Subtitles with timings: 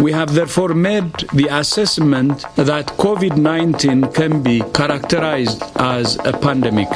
[0.00, 6.88] We have therefore made the assessment that COVID-19 can be characterized as a pandemic.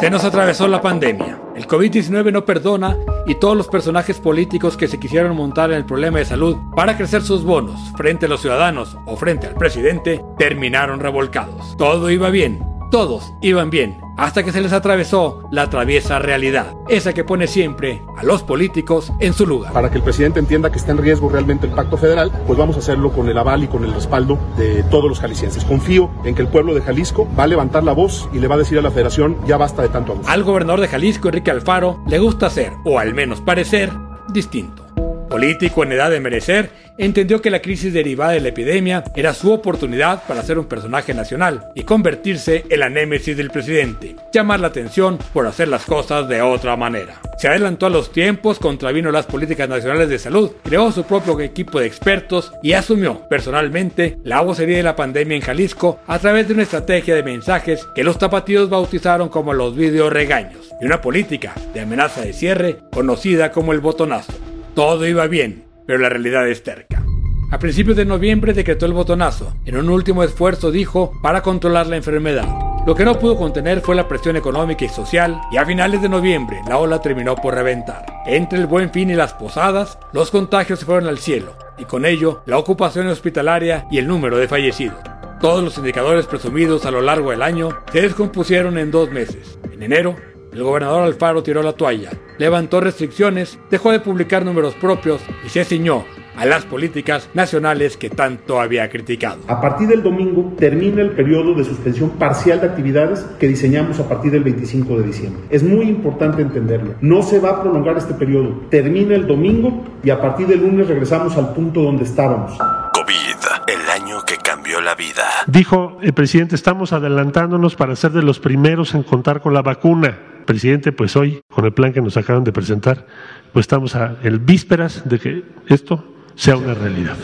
[0.00, 1.38] Se nos atravesó la pandemia.
[1.54, 2.96] El COVID-19 no perdona
[3.26, 6.96] y todos los personajes políticos que se quisieron montar en el problema de salud para
[6.96, 11.76] crecer sus bonos frente a los ciudadanos o frente al presidente terminaron revolcados.
[11.76, 17.12] Todo iba bien, todos iban bien, hasta que se les atravesó la traviesa realidad, esa
[17.12, 19.72] que pone siempre a los políticos en su lugar.
[19.72, 22.76] Para que el presidente entienda que está en riesgo realmente el pacto federal, pues vamos
[22.76, 25.64] a hacerlo con el aval y con el respaldo de todos los jaliscienses.
[25.64, 28.54] Confío en que el pueblo de Jalisco va a levantar la voz y le va
[28.54, 30.28] a decir a la federación, ya basta de tanto abuso.
[30.28, 33.92] Al gobernador de Jalisco, Enrique Alfaro, le gusta ser, o al menos parecer,
[34.28, 34.85] distinto
[35.28, 39.52] político en edad de merecer, entendió que la crisis derivada de la epidemia era su
[39.52, 44.68] oportunidad para ser un personaje nacional y convertirse en la némesis del presidente, llamar la
[44.68, 47.20] atención por hacer las cosas de otra manera.
[47.38, 51.80] Se adelantó a los tiempos, contravino las políticas nacionales de salud, creó su propio equipo
[51.80, 56.54] de expertos y asumió personalmente la vocería de la pandemia en Jalisco a través de
[56.54, 61.52] una estrategia de mensajes que los tapatíos bautizaron como los video regaños y una política
[61.74, 64.32] de amenaza de cierre conocida como el botonazo.
[64.76, 67.02] Todo iba bien, pero la realidad es terca.
[67.50, 69.56] A principios de noviembre decretó el botonazo.
[69.64, 72.44] En un último esfuerzo dijo para controlar la enfermedad.
[72.86, 76.10] Lo que no pudo contener fue la presión económica y social y a finales de
[76.10, 78.04] noviembre la ola terminó por reventar.
[78.26, 82.04] Entre el buen fin y las posadas, los contagios se fueron al cielo y con
[82.04, 84.98] ello la ocupación hospitalaria y el número de fallecidos.
[85.40, 89.58] Todos los indicadores presumidos a lo largo del año se descompusieron en dos meses.
[89.72, 90.16] En enero,
[90.56, 95.66] el gobernador Alfaro tiró la toalla, levantó restricciones, dejó de publicar números propios y se
[95.66, 99.40] ciñó a las políticas nacionales que tanto había criticado.
[99.48, 104.08] A partir del domingo termina el periodo de suspensión parcial de actividades que diseñamos a
[104.08, 105.42] partir del 25 de diciembre.
[105.50, 106.94] Es muy importante entenderlo.
[107.02, 108.62] No se va a prolongar este periodo.
[108.70, 112.56] Termina el domingo y a partir del lunes regresamos al punto donde estábamos.
[112.94, 115.24] COVID, el año que cambió la vida.
[115.46, 120.18] Dijo el presidente, estamos adelantándonos para ser de los primeros en contar con la vacuna
[120.46, 123.06] presidente, pues hoy, con el plan que nos acaban de presentar,
[123.52, 127.16] pues estamos a el vísperas de que esto sea una realidad.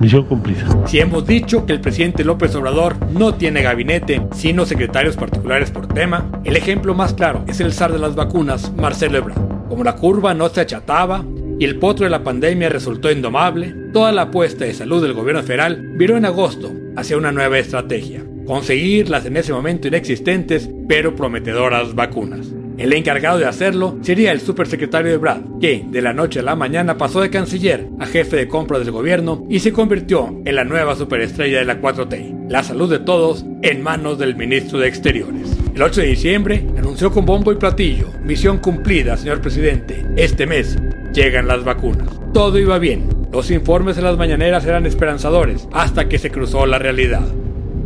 [0.00, 0.66] Misión cumplida.
[0.86, 5.86] Si hemos dicho que el presidente López Obrador no tiene gabinete, sino secretarios particulares por
[5.86, 9.68] tema, el ejemplo más claro es el zar de las vacunas, Marcelo Ebrard.
[9.68, 11.24] Como la curva no se achataba
[11.58, 15.42] y el potro de la pandemia resultó indomable, toda la apuesta de salud del gobierno
[15.42, 21.14] federal viró en agosto hacia una nueva estrategia conseguir las en ese momento inexistentes pero
[21.14, 22.52] prometedoras vacunas.
[22.76, 26.56] El encargado de hacerlo sería el supersecretario de Brad, que de la noche a la
[26.56, 30.64] mañana pasó de canciller a jefe de compra del gobierno y se convirtió en la
[30.64, 32.48] nueva superestrella de la 4T.
[32.48, 35.56] La salud de todos en manos del ministro de Exteriores.
[35.72, 40.04] El 8 de diciembre anunció con bombo y platillo, misión cumplida, señor presidente.
[40.16, 40.76] Este mes
[41.12, 42.08] llegan las vacunas.
[42.32, 43.08] Todo iba bien.
[43.32, 47.24] Los informes en las mañaneras eran esperanzadores hasta que se cruzó la realidad.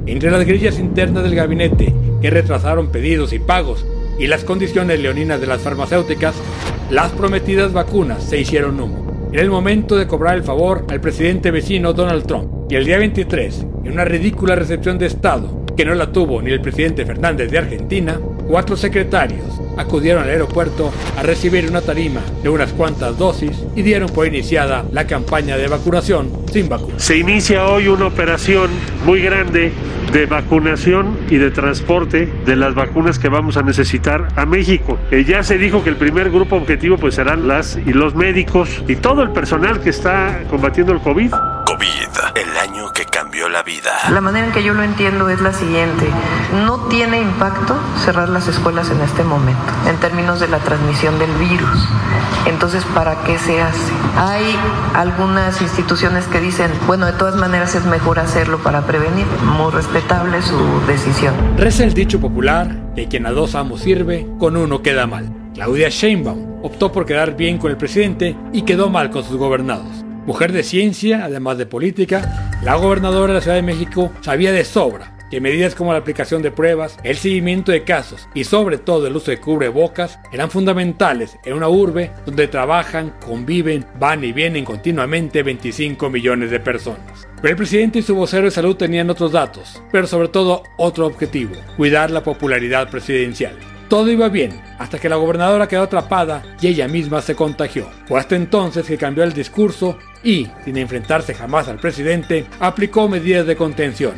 [0.09, 1.93] Entre las grillas internas del gabinete
[2.23, 3.85] que retrasaron pedidos y pagos
[4.19, 6.35] y las condiciones leoninas de las farmacéuticas,
[6.91, 9.29] las prometidas vacunas se hicieron humo.
[9.35, 12.51] Era el momento de cobrar el favor al presidente vecino Donald Trump.
[12.71, 16.53] Y el día 23, en una ridícula recepción de Estado que no la tuvo ni
[16.53, 22.49] el presidente Fernández de Argentina, cuatro secretarios acudieron al aeropuerto a recibir una tarima de
[22.49, 26.99] unas cuantas dosis y dieron por iniciada la campaña de vacunación sin vacuna.
[26.99, 28.71] Se inicia hoy una operación
[29.05, 29.71] muy grande
[30.13, 34.99] de vacunación y de transporte de las vacunas que vamos a necesitar a México.
[35.11, 38.83] Eh, ya se dijo que el primer grupo objetivo pues serán las y los médicos
[38.89, 41.31] y todo el personal que está combatiendo el COVID.
[41.31, 42.78] COVID, el año
[43.39, 43.93] cambió la vida.
[44.11, 46.09] La manera en que yo lo entiendo es la siguiente.
[46.67, 51.31] No tiene impacto cerrar las escuelas en este momento, en términos de la transmisión del
[51.33, 51.89] virus.
[52.47, 53.93] Entonces, ¿para qué se hace?
[54.17, 54.43] Hay
[54.95, 59.27] algunas instituciones que dicen, bueno, de todas maneras es mejor hacerlo para prevenir.
[59.57, 61.35] Muy respetable su decisión.
[61.57, 65.33] Reza el dicho popular que quien a dos amos sirve, con uno queda mal.
[65.55, 69.98] Claudia Sheinbaum optó por quedar bien con el presidente y quedó mal con sus gobernados.
[70.29, 74.63] Mujer de ciencia, además de política, la gobernadora de la Ciudad de México sabía de
[74.63, 79.07] sobra que medidas como la aplicación de pruebas, el seguimiento de casos y sobre todo
[79.07, 84.67] el uso de cubrebocas eran fundamentales en una urbe donde trabajan, conviven, van y vienen
[84.67, 87.27] continuamente 25 millones de personas.
[87.37, 91.07] Pero el presidente y su vocero de salud tenían otros datos, pero sobre todo otro
[91.07, 93.57] objetivo, cuidar la popularidad presidencial.
[93.89, 97.91] Todo iba bien, hasta que la gobernadora quedó atrapada y ella misma se contagió.
[98.07, 103.47] Fue hasta entonces que cambió el discurso y, sin enfrentarse jamás al presidente, aplicó medidas
[103.47, 104.15] de contención.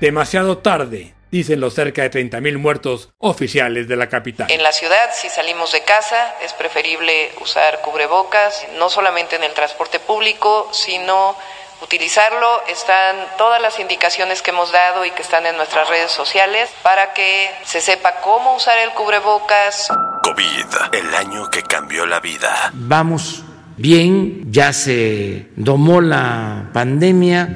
[0.00, 4.50] Demasiado tarde, dicen los cerca de 30.000 muertos oficiales de la capital.
[4.50, 9.52] En la ciudad, si salimos de casa, es preferible usar cubrebocas, no solamente en el
[9.52, 11.36] transporte público, sino
[11.82, 12.62] utilizarlo.
[12.68, 17.12] Están todas las indicaciones que hemos dado y que están en nuestras redes sociales para
[17.12, 19.88] que se sepa cómo usar el cubrebocas.
[20.22, 22.70] COVID, el año que cambió la vida.
[22.72, 23.44] Vamos
[23.76, 27.48] bien, ya se domó la pandemia,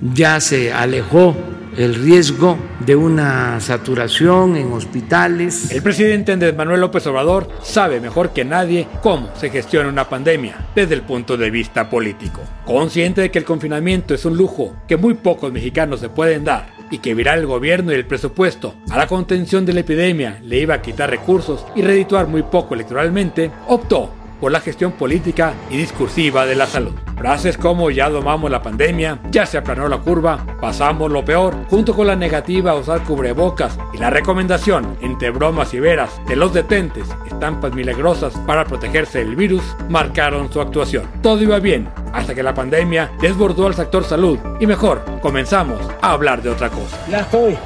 [0.00, 1.36] ya se alejó
[1.76, 5.70] el riesgo de una saturación en hospitales.
[5.70, 10.68] El presidente Andrés Manuel López Obrador sabe mejor que nadie cómo se gestiona una pandemia
[10.74, 12.42] desde el punto de vista político.
[12.64, 16.74] Consciente de que el confinamiento es un lujo que muy pocos mexicanos se pueden dar
[16.90, 20.58] y que virar el gobierno y el presupuesto a la contención de la epidemia le
[20.58, 25.76] iba a quitar recursos y redituar muy poco electoralmente, optó por la gestión política y
[25.76, 26.90] discursiva de la salud.
[27.16, 31.94] Frases como ya domamos la pandemia, ya se aplanó la curva, pasamos lo peor, junto
[31.94, 36.52] con la negativa a usar cubrebocas y la recomendación, entre bromas y veras, de los
[36.52, 41.04] detentes, estampas milagrosas para protegerse del virus, marcaron su actuación.
[41.22, 46.10] Todo iba bien, hasta que la pandemia desbordó al sector salud y mejor, comenzamos a
[46.10, 46.98] hablar de otra cosa.
[47.08, 47.56] Ya estoy,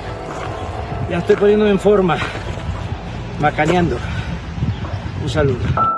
[1.09, 2.19] ya estoy poniéndome en forma,
[3.41, 3.97] macaneando.
[5.23, 5.96] Un saludo.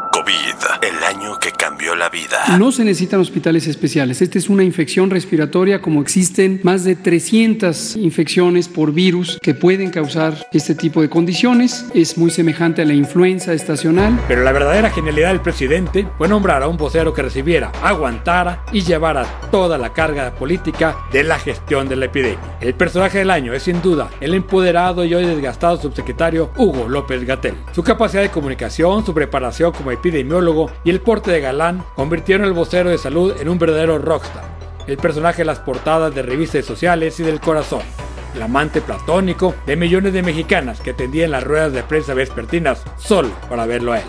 [1.28, 2.58] Año que cambió la vida.
[2.58, 4.20] No se necesitan hospitales especiales.
[4.20, 9.90] Esta es una infección respiratoria como existen más de 300 infecciones por virus que pueden
[9.90, 11.86] causar este tipo de condiciones.
[11.94, 14.18] Es muy semejante a la influenza estacional.
[14.26, 18.80] Pero la verdadera genialidad del presidente fue nombrar a un vocero que recibiera, aguantara y
[18.80, 22.58] llevara toda la carga política de la gestión de la epidemia.
[22.60, 27.24] El personaje del año es sin duda el empoderado y hoy desgastado subsecretario Hugo López
[27.24, 27.54] Gatel.
[27.72, 32.52] Su capacidad de comunicación, su preparación como epidemiólogo y el porte de galán convirtieron al
[32.52, 34.44] vocero de salud en un verdadero rockstar,
[34.86, 37.82] el personaje de las portadas de revistas sociales y del corazón,
[38.34, 43.30] el amante platónico de millones de mexicanas que atendían las ruedas de prensa vespertinas solo
[43.48, 44.06] para verlo a él.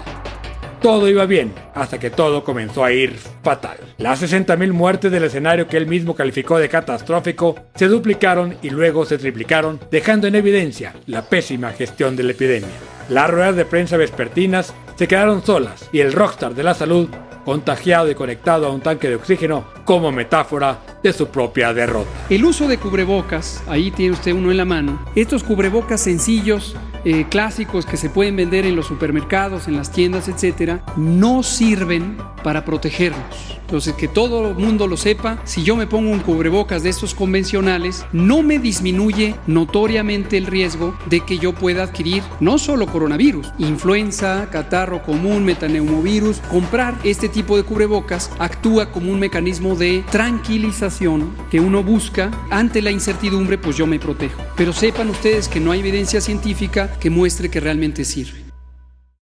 [0.81, 3.77] Todo iba bien, hasta que todo comenzó a ir fatal.
[3.97, 9.03] Las 60.000 muertes del escenario que él mismo calificó de catastrófico se duplicaron y luego
[9.03, 12.69] se triplicaron, dejando en evidencia la pésima gestión de la epidemia.
[13.09, 17.09] Las ruedas de prensa vespertinas se quedaron solas y el rockstar de la salud
[17.45, 22.09] contagiado y conectado a un tanque de oxígeno como metáfora de su propia derrota.
[22.29, 27.25] El uso de cubrebocas, ahí tiene usted uno en la mano, estos cubrebocas sencillos, eh,
[27.29, 32.65] clásicos que se pueden vender en los supermercados, en las tiendas, etcétera, no sirven para
[32.65, 33.59] protegernos.
[33.61, 37.13] Entonces, que todo el mundo lo sepa, si yo me pongo un cubrebocas de estos
[37.13, 43.53] convencionales, no me disminuye notoriamente el riesgo de que yo pueda adquirir no solo coronavirus,
[43.59, 46.39] influenza, catarro común, metaneumovirus.
[46.49, 52.81] Comprar este tipo de cubrebocas actúa como un mecanismo de tranquilización que uno busca ante
[52.81, 54.41] la incertidumbre, pues yo me protejo.
[54.55, 58.48] Pero sepan ustedes que no hay evidencia científica que muestre que realmente sirve.